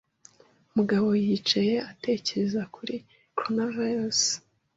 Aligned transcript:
Mugabo 0.75 1.07
yicaye 1.25 1.75
atekereza 1.91 2.61
kuri 2.75 2.95
Coronavirus. 3.37 4.21